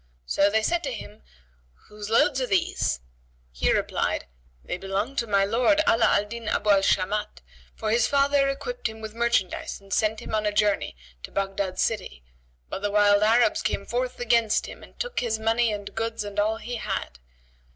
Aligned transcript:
So 0.25 0.49
they 0.49 0.63
said 0.63 0.83
to 0.85 0.91
him, 0.91 1.21
"Whose 1.87 2.09
loads 2.09 2.41
are 2.41 2.47
these?" 2.47 3.01
He 3.51 3.71
replied, 3.71 4.25
"They 4.65 4.77
belong 4.77 5.15
to 5.17 5.27
my 5.27 5.45
lord 5.45 5.79
Ala 5.87 6.05
al 6.07 6.25
Din 6.25 6.47
Abu 6.49 6.71
al 6.71 6.81
Shamat; 6.81 7.41
for 7.75 7.91
his 7.91 8.07
father 8.07 8.47
equipped 8.49 8.89
him 8.89 8.99
with 8.99 9.13
merchandise 9.13 9.79
and 9.79 9.93
sent 9.93 10.19
him 10.19 10.33
on 10.33 10.47
a 10.47 10.51
journey 10.51 10.95
to 11.21 11.29
Baghdad 11.31 11.77
city; 11.77 12.23
but 12.67 12.81
the 12.81 12.89
wild 12.89 13.21
Arabs 13.21 13.61
came 13.61 13.85
forth 13.85 14.19
against 14.19 14.65
him 14.65 14.81
and 14.81 14.99
took 14.99 15.19
his 15.19 15.37
money 15.37 15.71
and 15.71 15.93
goods 15.93 16.23
and 16.23 16.39
all 16.39 16.57
he 16.57 16.77
had. 16.77 17.19